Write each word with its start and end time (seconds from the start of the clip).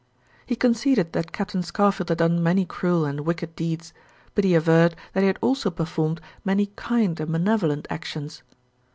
He 0.47 0.55
conceded 0.55 1.13
that 1.13 1.31
Captain 1.31 1.61
Scarfield 1.61 2.09
had 2.09 2.17
done 2.17 2.41
many 2.41 2.65
cruel 2.65 3.05
and 3.05 3.19
wicked 3.19 3.55
deeds, 3.55 3.93
but 4.33 4.43
he 4.43 4.55
averred 4.55 4.95
that 5.13 5.21
he 5.21 5.27
had 5.27 5.37
also 5.43 5.69
performed 5.69 6.19
many 6.43 6.71
kind 6.75 7.19
and 7.19 7.31
benevolent 7.31 7.85
actions. 7.87 8.41